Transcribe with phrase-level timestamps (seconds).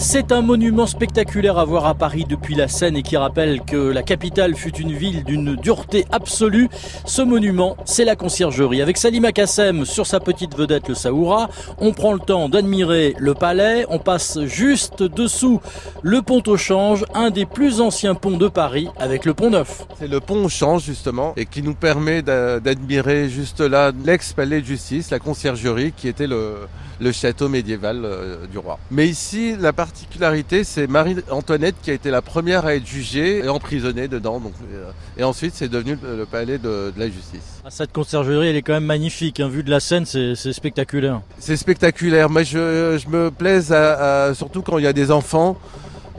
[0.00, 3.76] C'est un monument spectaculaire à voir à Paris depuis la Seine et qui rappelle que
[3.76, 6.68] la capitale fut une ville d'une dureté absolue.
[7.04, 8.80] Ce monument, c'est la conciergerie.
[8.80, 11.48] Avec Salima Kassem sur sa petite vedette le Saoura,
[11.78, 15.60] on prend le temps d'admirer le palais, on passe juste dessous
[16.02, 19.84] le pont au change, un des plus anciens ponts de Paris avec le pont neuf.
[19.98, 24.66] C'est le pont au change justement et qui nous permet d'admirer juste là l'ex-palais de
[24.66, 26.54] justice, la conciergerie qui était le,
[27.00, 28.78] le château médiéval euh, du roi.
[28.90, 33.48] Mais ici, la particularité, c'est Marie-Antoinette qui a été la première à être jugée et
[33.48, 34.40] emprisonnée dedans.
[34.40, 37.62] Donc, euh, et ensuite, c'est devenu le, palais de, la justice.
[37.64, 39.40] Ah, cette conciergerie, elle est quand même magnifique.
[39.40, 39.48] Hein.
[39.48, 41.20] Vu de la scène, c'est spectaculaire.
[41.38, 42.28] C'est spectaculaire.
[42.28, 45.56] Moi, je, je me plaise, à, surtout quand il y a des enfants,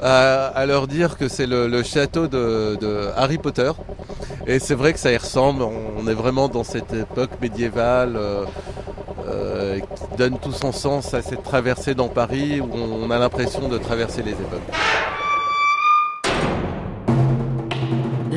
[0.01, 3.71] à, leur dire que c'est le, château de, de, Harry Potter.
[4.48, 5.61] Et c'est vrai que ça y ressemble.
[5.63, 8.15] On est vraiment dans cette époque médiévale.
[8.15, 8.45] Euh,
[9.29, 13.67] euh, qui donne tout son sens à cette traversée dans Paris où on a l'impression
[13.67, 14.61] de traverser les époques.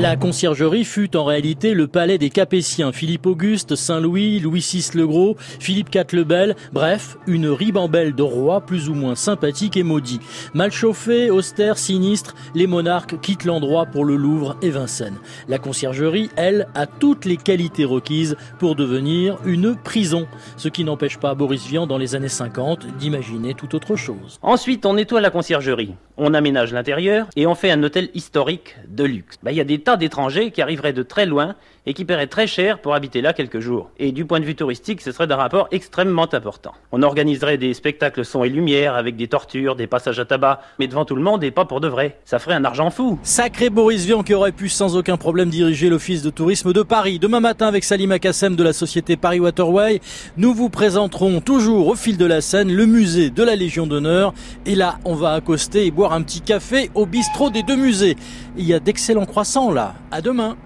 [0.03, 5.07] La conciergerie fut en réalité le palais des Capétiens, Philippe Auguste, Saint-Louis, Louis VI le
[5.07, 9.85] Gros, Philippe IV le Bel, bref, une ribambelle de rois plus ou moins sympathiques et
[9.85, 10.19] maudits.
[10.55, 15.21] Mal chauffés, austères, sinistres, les monarques quittent l'endroit pour le Louvre et Vincennes.
[15.47, 21.19] La conciergerie, elle, a toutes les qualités requises pour devenir une prison, ce qui n'empêche
[21.19, 24.41] pas Boris Vian dans les années 50 d'imaginer tout autre chose.
[24.43, 29.05] Ensuite, on nettoie la conciergerie, on aménage l'intérieur et on fait un hôtel historique de
[29.05, 29.39] luxe.
[29.45, 29.53] Bah,
[29.97, 31.55] d'étrangers qui arriveraient de très loin
[31.87, 33.91] et qui paieraient très cher pour habiter là quelques jours.
[33.99, 36.73] Et du point de vue touristique, ce serait d'un rapport extrêmement important.
[36.93, 40.87] On organiserait des spectacles son et lumière avec des tortures, des passages à tabac, mais
[40.87, 42.19] devant tout le monde et pas pour de vrai.
[42.25, 43.19] Ça ferait un argent fou.
[43.23, 47.19] Sacré Boris Vian qui aurait pu sans aucun problème diriger l'office de tourisme de Paris.
[47.19, 50.01] Demain matin avec Salima Kassem de la société Paris Waterway,
[50.37, 54.35] nous vous présenterons toujours au fil de la scène le musée de la Légion d'honneur.
[54.67, 58.17] Et là, on va accoster et boire un petit café au bistrot des deux musées.
[58.57, 59.95] Il y a d'excellents croissants là.
[60.11, 60.57] À demain.